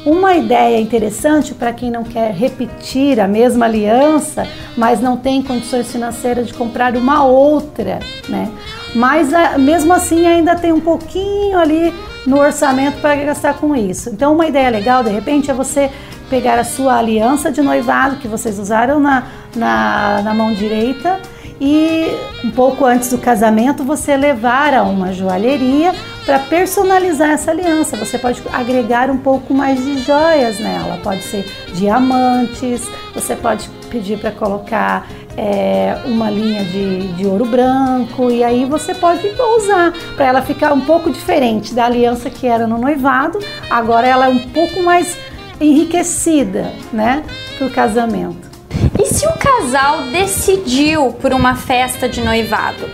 Uma 0.10 0.36
ideia 0.36 0.82
interessante 0.82 1.54
para 1.54 1.72
quem 1.72 1.92
não 1.92 2.04
quer 2.04 2.32
repetir 2.32 3.20
a 3.20 3.28
mesma 3.28 3.66
aliança, 3.66 4.48
mas 4.76 5.00
não 5.00 5.16
tem 5.16 5.40
condições 5.44 5.92
financeiras 5.92 6.48
de 6.48 6.54
comprar 6.56 6.98
uma 6.98 7.24
outra, 7.24 8.00
né? 8.28 8.52
Mas 8.96 9.32
ah, 9.32 9.60
mesmo 9.60 9.94
assim 9.94 10.26
ainda 10.26 10.56
tem 10.56 10.74
um 10.74 10.80
pouquinho 10.80 11.60
ali 11.60 11.94
no 12.26 12.40
orçamento 12.40 13.00
para 13.00 13.18
gastar 13.18 13.54
com 13.60 13.76
isso. 13.76 14.10
Então, 14.10 14.34
uma 14.34 14.48
ideia 14.48 14.72
legal 14.72 15.04
de 15.04 15.12
repente 15.12 15.52
é 15.52 15.54
você 15.54 15.92
pegar 16.28 16.58
a 16.58 16.64
sua 16.64 16.98
aliança 16.98 17.52
de 17.52 17.62
noivado 17.62 18.16
que 18.16 18.28
vocês 18.28 18.58
usaram 18.58 19.00
na, 19.00 19.28
na, 19.56 20.24
na 20.24 20.34
mão 20.34 20.52
direita 20.52 21.20
e 21.60 22.08
um 22.44 22.52
pouco 22.52 22.86
antes 22.86 23.10
do 23.10 23.18
casamento 23.18 23.84
você 23.84 24.16
levar 24.16 24.74
a 24.74 24.84
uma 24.84 25.12
joalheria 25.12 25.94
para 26.26 26.40
personalizar 26.40 27.32
essa 27.32 27.52
aliança. 27.52 27.98
Você 27.98 28.18
pode 28.18 28.42
agregar 28.54 29.10
um 29.10 29.18
pouco 29.18 29.54
mais 29.54 29.84
de 29.84 29.98
joias 30.00 30.60
nela, 30.60 31.00
pode 31.04 31.24
ser 31.24 31.46
diamantes, 31.74 32.88
você 33.14 33.36
pode 33.36 33.68
pedir 33.90 34.20
para 34.20 34.32
colocar 34.32 35.08
é, 35.36 36.02
uma 36.06 36.30
linha 36.30 36.64
de, 36.66 37.08
de 37.14 37.26
ouro 37.26 37.46
branco 37.46 38.30
e 38.30 38.44
aí 38.44 38.66
você 38.66 38.94
pode 38.94 39.28
usar 39.58 39.94
para 40.16 40.26
ela 40.26 40.42
ficar 40.42 40.74
um 40.74 40.82
pouco 40.82 41.10
diferente 41.10 41.74
da 41.74 41.86
aliança 41.86 42.30
que 42.30 42.46
era 42.46 42.68
no 42.68 42.78
noivado, 42.78 43.40
agora 43.70 44.08
ela 44.08 44.26
é 44.26 44.30
um 44.30 44.50
pouco 44.50 44.84
mais 44.84 45.18
enriquecida, 45.60 46.72
né, 46.94 47.24
para 47.58 47.68
o 47.68 47.70
casamento. 47.70 48.49
E 48.98 49.06
se 49.06 49.26
o 49.28 49.34
casal 49.34 50.04
decidiu 50.12 51.14
por 51.14 51.34
uma 51.34 51.56
festa 51.56 52.08
de 52.08 52.22
noivado, 52.22 52.86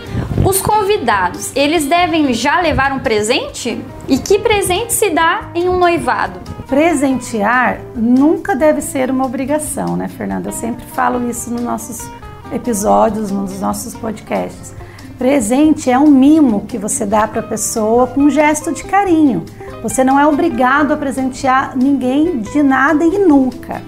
os 0.44 0.60
convidados, 0.60 1.50
eles 1.56 1.86
devem 1.86 2.32
já 2.32 2.60
levar 2.60 2.92
um 2.92 3.00
presente? 3.00 3.80
E 4.06 4.18
que 4.18 4.38
presente 4.38 4.92
se 4.92 5.10
dá 5.10 5.50
em 5.54 5.68
um 5.68 5.78
noivado? 5.78 6.38
Presentear 6.68 7.80
nunca 7.96 8.54
deve 8.54 8.80
ser 8.80 9.10
uma 9.10 9.26
obrigação, 9.26 9.96
né, 9.96 10.06
Fernanda? 10.06 10.48
Eu 10.48 10.52
sempre 10.52 10.84
falo 10.86 11.28
isso 11.28 11.50
nos 11.50 11.62
nossos 11.62 12.08
episódios, 12.52 13.32
nos 13.32 13.60
nossos 13.60 13.94
podcasts. 13.94 14.72
Presente 15.18 15.90
é 15.90 15.98
um 15.98 16.10
mimo 16.10 16.66
que 16.66 16.78
você 16.78 17.04
dá 17.04 17.26
para 17.26 17.40
a 17.40 17.46
pessoa 17.46 18.06
com 18.06 18.22
um 18.22 18.30
gesto 18.30 18.72
de 18.72 18.84
carinho. 18.84 19.44
Você 19.82 20.04
não 20.04 20.20
é 20.20 20.26
obrigado 20.26 20.92
a 20.92 20.96
presentear 20.96 21.76
ninguém 21.76 22.40
de 22.40 22.62
nada 22.62 23.04
e 23.04 23.18
nunca 23.18 23.82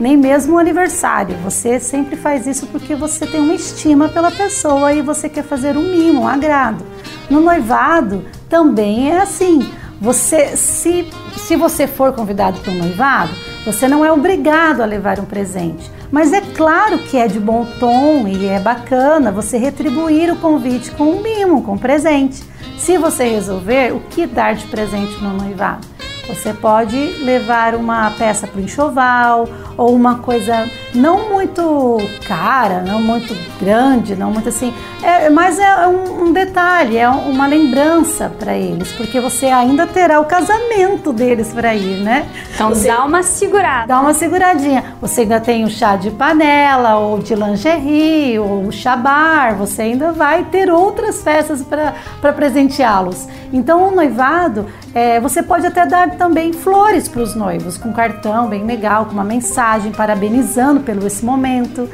nem 0.00 0.16
mesmo 0.16 0.56
o 0.56 0.58
aniversário. 0.58 1.36
Você 1.44 1.78
sempre 1.78 2.16
faz 2.16 2.46
isso 2.46 2.66
porque 2.66 2.94
você 2.94 3.26
tem 3.26 3.40
uma 3.40 3.54
estima 3.54 4.08
pela 4.08 4.30
pessoa 4.30 4.92
e 4.94 5.02
você 5.02 5.28
quer 5.28 5.44
fazer 5.44 5.76
um 5.76 5.82
mimo, 5.82 6.22
um 6.22 6.26
agrado. 6.26 6.84
No 7.28 7.40
noivado 7.40 8.24
também 8.48 9.12
é 9.12 9.20
assim. 9.20 9.60
Você 10.00 10.56
se 10.56 11.06
se 11.36 11.56
você 11.56 11.86
for 11.86 12.12
convidado 12.12 12.60
para 12.60 12.72
um 12.72 12.78
noivado, 12.78 13.32
você 13.64 13.86
não 13.86 14.04
é 14.04 14.10
obrigado 14.10 14.80
a 14.80 14.86
levar 14.86 15.20
um 15.20 15.24
presente. 15.24 15.90
Mas 16.10 16.32
é 16.32 16.40
claro 16.40 16.98
que 16.98 17.16
é 17.16 17.28
de 17.28 17.38
bom 17.38 17.66
tom 17.78 18.26
e 18.26 18.46
é 18.46 18.58
bacana 18.58 19.30
você 19.30 19.58
retribuir 19.58 20.32
o 20.32 20.36
convite 20.36 20.90
com 20.92 21.04
um 21.04 21.22
mimo, 21.22 21.62
com 21.62 21.72
um 21.72 21.78
presente. 21.78 22.42
Se 22.78 22.96
você 22.96 23.24
resolver 23.24 23.92
o 23.92 24.00
que 24.00 24.26
dar 24.26 24.54
de 24.54 24.66
presente 24.66 25.22
no 25.22 25.34
noivado. 25.34 25.86
Você 26.30 26.54
pode 26.54 26.96
levar 27.24 27.74
uma 27.74 28.10
peça 28.12 28.46
para 28.46 28.60
o 28.60 28.62
enxoval 28.62 29.48
ou 29.76 29.94
uma 29.94 30.18
coisa 30.18 30.68
não 30.94 31.28
muito 31.30 31.98
cara, 32.26 32.82
não 32.82 33.00
muito 33.00 33.36
grande, 33.58 34.14
não 34.14 34.30
muito 34.30 34.48
assim, 34.48 34.72
é, 35.02 35.30
mas 35.30 35.58
é 35.58 35.86
um, 35.86 36.24
um 36.24 36.32
detalhe, 36.32 36.96
é 36.96 37.08
uma 37.08 37.46
lembrança 37.46 38.30
para 38.38 38.56
eles, 38.56 38.92
porque 38.92 39.20
você 39.20 39.46
ainda 39.46 39.86
terá 39.86 40.20
o 40.20 40.24
casamento 40.24 41.12
deles 41.12 41.52
para 41.52 41.74
ir, 41.74 42.02
né? 42.02 42.26
Então 42.54 42.68
você, 42.70 42.88
dá 42.88 43.04
uma 43.04 43.22
segurada. 43.22 43.86
Dá 43.86 44.00
uma 44.00 44.12
seguradinha. 44.12 44.96
Você 45.00 45.22
ainda 45.22 45.40
tem 45.40 45.64
o 45.64 45.70
chá 45.70 45.96
de 45.96 46.10
panela 46.10 46.96
ou 46.96 47.18
de 47.18 47.34
lingerie 47.34 48.38
ou 48.38 48.66
o 48.66 48.72
chabar, 48.72 49.54
você 49.54 49.82
ainda 49.82 50.12
vai 50.12 50.44
ter 50.44 50.70
outras 50.70 51.22
festas 51.22 51.62
para 51.62 52.32
presenteá-los. 52.32 53.26
Então 53.52 53.88
o 53.88 53.94
noivado, 53.94 54.66
é, 54.94 55.18
você 55.20 55.42
pode 55.42 55.66
até 55.66 55.86
dar 55.86 56.10
também 56.20 56.52
flores 56.52 57.08
para 57.08 57.22
os 57.22 57.34
noivos, 57.34 57.78
com 57.78 57.94
cartão 57.94 58.46
bem 58.46 58.66
legal, 58.66 59.06
com 59.06 59.12
uma 59.12 59.24
mensagem 59.24 59.90
parabenizando 59.90 60.80
pelo 60.80 61.06
esse 61.06 61.24
momento. 61.24 61.88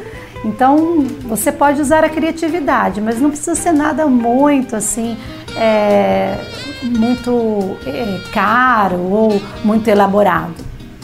Então 0.44 1.06
você 1.28 1.52
pode 1.52 1.80
usar 1.80 2.02
a 2.02 2.08
criatividade, 2.08 3.00
mas 3.00 3.20
não 3.20 3.30
precisa 3.30 3.54
ser 3.54 3.70
nada 3.70 4.04
muito 4.08 4.74
assim, 4.74 5.16
é, 5.56 6.36
muito 6.82 7.76
é, 7.86 8.20
caro 8.32 8.98
ou 8.98 9.40
muito 9.64 9.86
elaborado. 9.86 10.54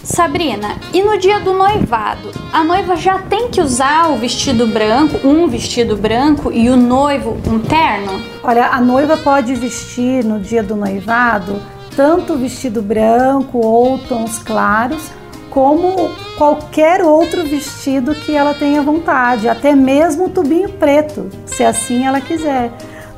Sabrina, 0.02 0.74
e 0.92 1.00
no 1.00 1.16
dia 1.16 1.38
do 1.38 1.52
noivado, 1.52 2.32
a 2.52 2.64
noiva 2.64 2.96
já 2.96 3.20
tem 3.20 3.48
que 3.50 3.60
usar 3.60 4.10
o 4.10 4.16
vestido 4.16 4.66
branco, 4.66 5.24
um 5.24 5.46
vestido 5.46 5.96
branco 5.96 6.50
e 6.50 6.68
o 6.68 6.76
noivo 6.76 7.38
um 7.46 7.60
terno? 7.60 8.20
Olha, 8.42 8.66
a 8.66 8.80
noiva 8.80 9.16
pode 9.16 9.54
vestir 9.54 10.24
no 10.24 10.40
dia 10.40 10.60
do 10.60 10.74
noivado 10.74 11.62
tanto 11.96 12.36
vestido 12.36 12.82
branco 12.82 13.58
ou 13.58 13.98
tons 13.98 14.38
claros, 14.38 15.10
como 15.50 16.10
qualquer 16.38 17.02
outro 17.02 17.44
vestido 17.44 18.14
que 18.14 18.34
ela 18.34 18.54
tenha 18.54 18.80
vontade, 18.82 19.48
até 19.48 19.74
mesmo 19.74 20.24
o 20.24 20.30
tubinho 20.30 20.70
preto, 20.70 21.28
se 21.44 21.62
assim 21.62 22.06
ela 22.06 22.20
quiser. 22.20 22.72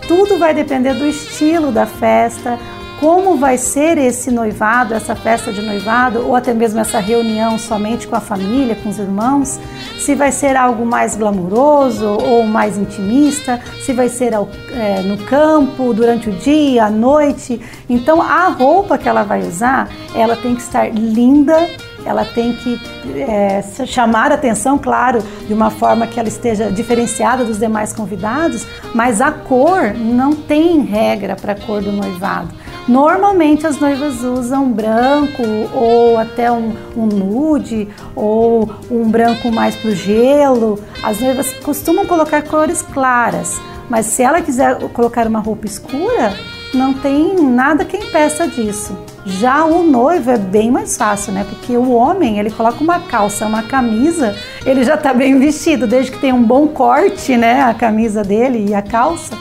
Tudo 0.09 0.37
vai 0.37 0.53
depender 0.53 0.95
do 0.95 1.07
estilo 1.07 1.71
da 1.71 1.87
festa, 1.87 2.59
como 3.01 3.37
vai 3.37 3.59
ser 3.59 3.99
esse 3.99 4.31
noivado, 4.31 4.95
essa 4.95 5.15
festa 5.15 5.53
de 5.53 5.61
noivado, 5.61 6.27
ou 6.27 6.35
até 6.35 6.55
mesmo 6.55 6.81
essa 6.81 6.99
reunião 6.99 7.59
somente 7.59 8.07
com 8.07 8.17
a 8.17 8.21
família, 8.21 8.77
com 8.77 8.89
os 8.89 8.99
irmãos, 8.99 9.59
se 9.99 10.15
vai 10.15 10.33
ser 10.33 10.57
algo 10.57 10.85
mais 10.87 11.17
glamuroso 11.17 12.07
ou 12.07 12.45
mais 12.45 12.79
intimista, 12.79 13.61
se 13.85 13.93
vai 13.93 14.09
ser 14.09 14.33
é, 14.33 15.01
no 15.03 15.19
campo, 15.25 15.93
durante 15.93 16.29
o 16.29 16.33
dia, 16.33 16.85
à 16.85 16.91
noite. 16.91 17.61
Então 17.89 18.21
a 18.23 18.49
roupa 18.49 18.99
que 18.99 19.09
ela 19.09 19.23
vai 19.23 19.41
usar, 19.41 19.89
ela 20.15 20.37
tem 20.37 20.55
que 20.55 20.63
estar 20.63 20.89
linda, 20.93 21.69
ela 22.05 22.25
tem 22.25 22.53
que 22.53 22.81
é, 23.17 23.63
chamar 23.87 24.31
a 24.31 24.35
atenção, 24.35 24.79
claro, 24.79 25.23
de 25.47 25.55
uma 25.55 25.71
forma 25.71 26.07
que 26.07 26.19
ela 26.19 26.29
esteja 26.29 26.71
diferenciada 26.71 27.45
dos 27.45 27.59
demais 27.59 27.93
convidados, 27.93 28.67
mas 28.95 29.21
a 29.21 29.33
cor 29.33 29.95
não 29.95 30.35
tem 30.35 30.81
regra 30.81 31.35
para 31.35 31.53
a 31.53 31.57
cor 31.57 31.83
do 31.83 31.91
noivado. 31.91 32.64
Normalmente 32.87 33.67
as 33.67 33.81
noivas 33.81 34.23
usam 34.23 34.71
branco 34.71 35.43
ou 35.73 36.19
até 36.19 36.53
um, 36.53 36.75
um 36.95 37.07
nude 37.07 37.89
ou 38.15 38.71
um 38.91 39.09
branco 39.09 39.51
mais 39.51 39.75
pro 39.75 39.95
gelo. 39.95 40.79
As 41.03 41.19
noivas 41.21 41.53
costumam 41.55 42.05
colocar 42.05 42.43
cores 42.43 42.83
claras, 42.83 43.59
mas 43.89 44.07
se 44.07 44.23
ela 44.23 44.43
quiser 44.43 44.79
colocar 44.91 45.27
uma 45.27 45.41
roupa 45.41 45.67
escura, 45.67 46.35
não 46.75 46.93
tem 46.93 47.35
nada 47.41 47.85
que 47.85 47.97
impeça 47.97 48.47
disso. 48.47 48.97
Já 49.25 49.65
o 49.65 49.83
noivo 49.83 50.31
é 50.31 50.37
bem 50.37 50.71
mais 50.71 50.97
fácil, 50.99 51.33
né? 51.33 51.47
Porque 51.49 51.75
o 51.77 51.91
homem, 51.91 52.39
ele 52.39 52.51
coloca 52.51 52.83
uma 52.83 53.01
calça, 53.01 53.47
uma 53.47 53.63
camisa, 53.63 54.37
ele 54.67 54.85
já 54.85 54.97
tá 54.97 55.15
bem 55.15 55.39
vestido, 55.39 55.87
desde 55.87 56.13
que 56.13 56.19
tenha 56.19 56.35
um 56.35 56.43
bom 56.43 56.69
corte, 56.69 57.35
né? 57.37 57.63
A 57.63 57.73
camisa 57.73 58.23
dele 58.23 58.67
e 58.69 58.75
a 58.75 58.83
calça. 58.83 59.35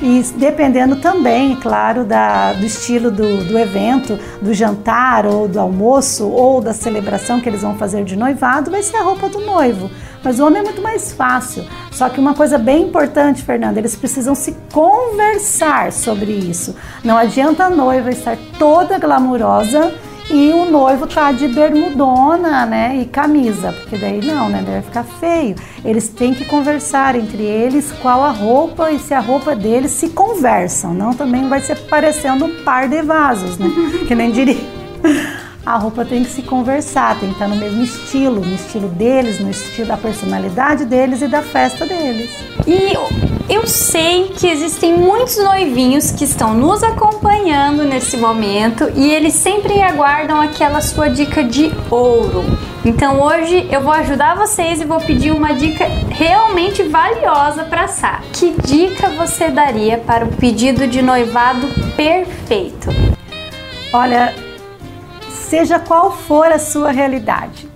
E 0.00 0.22
dependendo 0.36 0.96
também, 0.96 1.56
claro, 1.56 2.04
da, 2.04 2.52
do 2.52 2.64
estilo 2.64 3.10
do, 3.10 3.44
do 3.44 3.58
evento, 3.58 4.16
do 4.40 4.54
jantar 4.54 5.26
ou 5.26 5.48
do 5.48 5.58
almoço 5.58 6.28
ou 6.28 6.60
da 6.60 6.72
celebração 6.72 7.40
que 7.40 7.48
eles 7.48 7.62
vão 7.62 7.76
fazer 7.76 8.04
de 8.04 8.14
noivado, 8.14 8.70
vai 8.70 8.82
ser 8.82 8.96
a 8.96 9.02
roupa 9.02 9.28
do 9.28 9.40
noivo. 9.40 9.90
Mas 10.22 10.38
o 10.38 10.46
homem 10.46 10.60
é 10.60 10.62
muito 10.62 10.80
mais 10.80 11.12
fácil. 11.12 11.64
Só 11.90 12.08
que 12.08 12.20
uma 12.20 12.32
coisa 12.32 12.58
bem 12.58 12.84
importante, 12.84 13.42
Fernanda, 13.42 13.80
eles 13.80 13.96
precisam 13.96 14.36
se 14.36 14.56
conversar 14.72 15.90
sobre 15.90 16.30
isso. 16.30 16.76
Não 17.02 17.16
adianta 17.16 17.64
a 17.64 17.70
noiva 17.70 18.10
estar 18.10 18.38
toda 18.56 18.98
glamurosa 18.98 19.92
e 20.30 20.50
o 20.52 20.70
noivo 20.70 21.06
tá 21.06 21.32
de 21.32 21.48
bermudona, 21.48 22.66
né, 22.66 22.96
e 23.00 23.06
camisa, 23.06 23.72
porque 23.72 23.96
daí 23.96 24.24
não, 24.24 24.48
né, 24.48 24.62
vai 24.66 24.82
ficar 24.82 25.04
feio. 25.04 25.56
Eles 25.84 26.08
têm 26.08 26.34
que 26.34 26.44
conversar 26.44 27.14
entre 27.16 27.42
eles 27.42 27.92
qual 28.02 28.22
a 28.22 28.30
roupa 28.30 28.90
e 28.90 28.98
se 28.98 29.14
a 29.14 29.20
roupa 29.20 29.56
deles 29.56 29.92
se 29.92 30.10
conversam, 30.10 30.92
não 30.92 31.14
também 31.14 31.48
vai 31.48 31.60
ser 31.60 31.76
parecendo 31.86 32.44
um 32.44 32.62
par 32.64 32.88
de 32.88 33.02
vasos, 33.02 33.58
né, 33.58 33.68
que 34.06 34.14
nem 34.14 34.30
diria 34.30 34.78
a 35.68 35.76
roupa 35.76 36.02
tem 36.02 36.24
que 36.24 36.30
se 36.30 36.40
conversar, 36.40 37.20
tem 37.20 37.28
que 37.28 37.34
estar 37.34 37.46
no 37.46 37.56
mesmo 37.56 37.82
estilo, 37.82 38.40
no 38.40 38.54
estilo 38.54 38.88
deles, 38.88 39.38
no 39.38 39.50
estilo 39.50 39.86
da 39.86 39.98
personalidade 39.98 40.86
deles 40.86 41.20
e 41.20 41.28
da 41.28 41.42
festa 41.42 41.84
deles. 41.84 42.30
E 42.66 42.96
eu 43.48 43.66
sei 43.66 44.28
que 44.28 44.46
existem 44.46 44.92
muitos 44.94 45.38
noivinhos 45.38 46.10
que 46.10 46.24
estão 46.24 46.52
nos 46.52 46.82
acompanhando 46.82 47.82
nesse 47.82 48.16
momento 48.18 48.90
e 48.94 49.10
eles 49.10 49.32
sempre 49.34 49.80
aguardam 49.80 50.38
aquela 50.38 50.82
sua 50.82 51.08
dica 51.08 51.42
de 51.42 51.72
ouro. 51.90 52.44
Então 52.84 53.22
hoje 53.22 53.66
eu 53.72 53.80
vou 53.80 53.92
ajudar 53.92 54.36
vocês 54.36 54.82
e 54.82 54.84
vou 54.84 55.00
pedir 55.00 55.30
uma 55.30 55.54
dica 55.54 55.86
realmente 56.10 56.82
valiosa 56.82 57.64
para 57.64 57.88
Sá. 57.88 58.20
Que 58.34 58.54
dica 58.62 59.08
você 59.10 59.48
daria 59.48 59.96
para 59.96 60.26
o 60.26 60.28
pedido 60.28 60.86
de 60.86 61.00
noivado 61.00 61.66
perfeito? 61.96 62.90
Olha, 63.92 64.34
seja 65.30 65.78
qual 65.78 66.12
for 66.12 66.46
a 66.46 66.58
sua 66.58 66.90
realidade. 66.90 67.66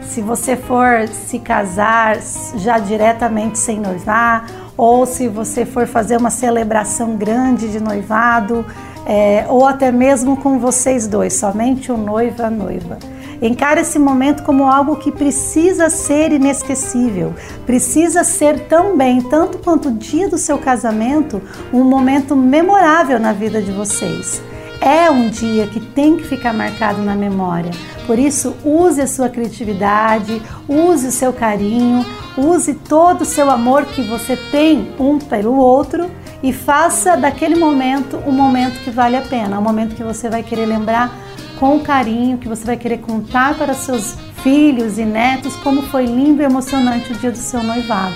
Se 0.00 0.22
você 0.22 0.56
for 0.56 1.06
se 1.08 1.38
casar 1.38 2.16
já 2.56 2.78
diretamente 2.78 3.58
sem 3.58 3.78
noivar, 3.78 4.46
ou 4.78 5.04
se 5.04 5.26
você 5.26 5.66
for 5.66 5.88
fazer 5.88 6.16
uma 6.16 6.30
celebração 6.30 7.16
grande 7.16 7.68
de 7.68 7.80
noivado, 7.80 8.64
é, 9.04 9.44
ou 9.48 9.66
até 9.66 9.90
mesmo 9.90 10.36
com 10.36 10.60
vocês 10.60 11.08
dois, 11.08 11.34
somente 11.34 11.90
o 11.90 11.96
noivo 11.96 12.40
e 12.40 12.44
a 12.44 12.50
noiva. 12.50 12.98
Encare 13.42 13.80
esse 13.80 13.98
momento 13.98 14.42
como 14.44 14.64
algo 14.64 14.96
que 14.96 15.10
precisa 15.10 15.90
ser 15.90 16.32
inesquecível, 16.32 17.34
precisa 17.66 18.22
ser 18.22 18.68
também, 18.68 19.20
tanto 19.20 19.58
quanto 19.58 19.88
o 19.88 19.92
dia 19.92 20.28
do 20.28 20.38
seu 20.38 20.58
casamento, 20.58 21.42
um 21.72 21.82
momento 21.82 22.36
memorável 22.36 23.18
na 23.18 23.32
vida 23.32 23.60
de 23.60 23.72
vocês 23.72 24.42
é 24.80 25.10
um 25.10 25.28
dia 25.28 25.66
que 25.66 25.80
tem 25.80 26.16
que 26.16 26.24
ficar 26.24 26.52
marcado 26.52 27.02
na 27.02 27.14
memória. 27.14 27.70
Por 28.06 28.18
isso, 28.18 28.56
use 28.64 29.00
a 29.00 29.06
sua 29.06 29.28
criatividade, 29.28 30.40
use 30.68 31.08
o 31.08 31.12
seu 31.12 31.32
carinho, 31.32 32.04
use 32.36 32.74
todo 32.74 33.22
o 33.22 33.26
seu 33.26 33.50
amor 33.50 33.84
que 33.86 34.02
você 34.02 34.36
tem 34.36 34.92
um 34.98 35.18
pelo 35.18 35.56
outro 35.56 36.10
e 36.42 36.52
faça 36.52 37.16
daquele 37.16 37.56
momento 37.56 38.16
um 38.26 38.32
momento 38.32 38.82
que 38.84 38.90
vale 38.90 39.16
a 39.16 39.22
pena, 39.22 39.58
um 39.58 39.62
momento 39.62 39.94
que 39.94 40.04
você 40.04 40.28
vai 40.28 40.42
querer 40.42 40.66
lembrar 40.66 41.12
com 41.58 41.80
carinho, 41.80 42.38
que 42.38 42.48
você 42.48 42.64
vai 42.64 42.76
querer 42.76 42.98
contar 42.98 43.54
para 43.56 43.74
seus 43.74 44.16
filhos 44.42 44.98
e 44.98 45.04
netos 45.04 45.56
como 45.56 45.82
foi 45.82 46.06
lindo 46.06 46.40
e 46.40 46.44
emocionante 46.44 47.12
o 47.12 47.16
dia 47.16 47.32
do 47.32 47.38
seu 47.38 47.62
noivado. 47.62 48.14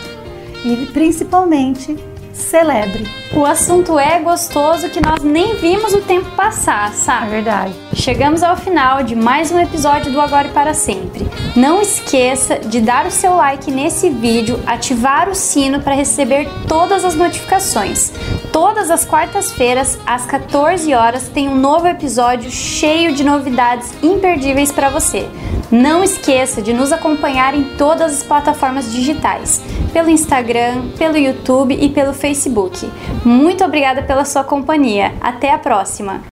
E 0.65 0.87
principalmente 0.93 1.97
celebre. 2.33 3.09
O 3.35 3.45
assunto 3.45 3.99
é 3.99 4.19
gostoso 4.19 4.89
que 4.89 5.01
nós 5.01 5.23
nem 5.23 5.57
vimos 5.57 5.93
o 5.95 6.03
tempo 6.03 6.31
passar, 6.37 6.93
sabe? 6.93 7.27
É 7.27 7.31
verdade. 7.31 7.75
Chegamos 7.95 8.43
ao 8.43 8.57
final 8.57 9.03
de 9.03 9.15
mais 9.15 9.51
um 9.51 9.61
episódio 9.61 10.13
do 10.13 10.21
Agora 10.21 10.49
e 10.49 10.51
para 10.51 10.75
Sempre. 10.75 11.27
Não 11.55 11.81
esqueça 11.81 12.59
de 12.59 12.81
dar 12.81 13.07
o 13.07 13.11
seu 13.11 13.37
like 13.37 13.71
nesse 13.71 14.11
vídeo, 14.11 14.59
ativar 14.67 15.29
o 15.29 15.35
sino 15.35 15.81
para 15.81 15.95
receber 15.95 16.49
todas 16.67 17.05
as 17.05 17.15
notificações. 17.15 18.13
Todas 18.53 18.91
as 18.91 19.07
quartas-feiras, 19.07 19.99
às 20.07 20.27
14 20.27 20.93
horas, 20.93 21.27
tem 21.27 21.49
um 21.49 21.57
novo 21.57 21.87
episódio 21.87 22.51
cheio 22.51 23.15
de 23.15 23.25
novidades 23.25 23.91
imperdíveis 24.03 24.71
para 24.71 24.91
você. 24.91 25.27
Não 25.71 26.05
esqueça 26.05 26.61
de 26.61 26.75
nos 26.75 26.93
acompanhar 26.93 27.55
em 27.55 27.65
todas 27.79 28.13
as 28.13 28.23
plataformas 28.23 28.93
digitais, 28.93 29.63
pelo 29.91 30.11
Instagram, 30.11 30.91
pelo 30.99 31.17
YouTube 31.17 31.75
e 31.75 31.89
pelo 31.89 32.13
Facebook. 32.13 32.91
Muito 33.25 33.65
obrigada 33.65 34.03
pela 34.03 34.27
sua 34.27 34.45
companhia. 34.45 35.15
Até 35.23 35.51
a 35.51 35.59
próxima! 35.59 36.23